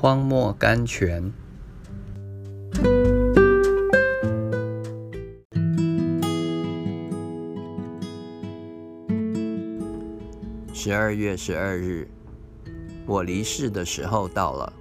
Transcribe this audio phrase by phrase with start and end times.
[0.00, 1.30] 荒漠甘泉。
[10.72, 12.08] 十二月十二日，
[13.04, 14.72] 我离世的时候到了。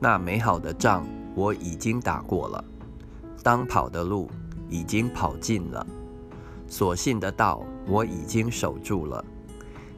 [0.00, 2.64] 那美好的仗我已经打过了，
[3.42, 4.30] 当跑的路
[4.70, 5.86] 已经跑尽了，
[6.66, 9.22] 所信的道我已经守住了。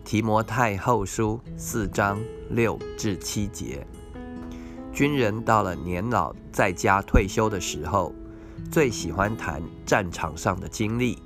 [0.04, 2.18] 提摩太后书四章
[2.50, 3.86] 六至七节。
[4.98, 8.12] 军人到了年老在家退休的时候，
[8.68, 11.22] 最喜欢谈战场上的经历，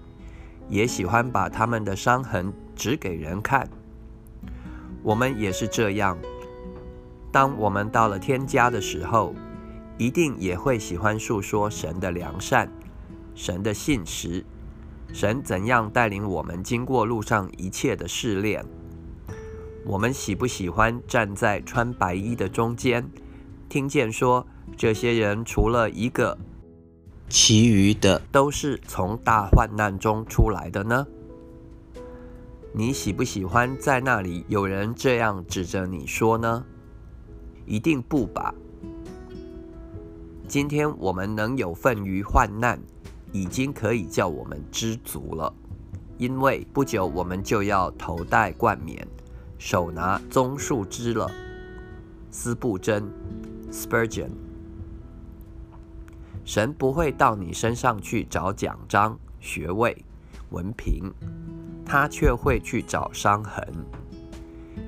[0.69, 3.67] 也喜欢把他们的伤痕指给人看。
[5.03, 6.19] 我们也是这样。
[7.33, 9.35] 当我们到了天家的时候，
[9.97, 12.70] 一定也会喜欢述说神的良善、
[13.34, 14.45] 神的信实、
[15.15, 18.62] 神怎样带领我们经过路上一切的试炼。
[19.86, 23.11] 我们喜不喜欢站在穿白衣的中间，
[23.73, 26.37] 听见说这些人除了一个，
[27.31, 31.06] 其余的都是从大患难中出来的呢？
[32.75, 36.62] 你喜不喜欢在那里有人这样指着你说呢？
[37.64, 38.55] 一定不吧。
[40.47, 42.79] 今天我们能有份于患难，
[43.33, 45.51] 已经可以叫我们知足了，
[46.19, 49.09] 因为不久我们就要头戴冠冕，
[49.57, 51.31] 手拿棕树枝了。
[52.31, 53.11] 斯布真
[53.73, 54.31] （Spurgeon），
[56.45, 60.05] 神不会到你身上去找奖章、学位、
[60.51, 61.11] 文凭。
[61.84, 63.67] 他却会去找伤痕。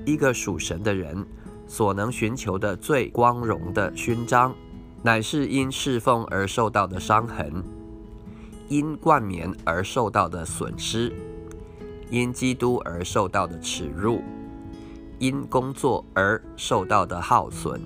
[0.07, 1.27] 一个属神的人
[1.67, 4.55] 所能寻求的最光荣的勋章，
[5.03, 7.63] 乃是因侍奉而受到的伤痕，
[8.69, 11.13] 因冠冕而受到的损失，
[12.11, 14.23] 因基督而受到的耻辱，
[15.19, 17.81] 因工作而受到的耗损。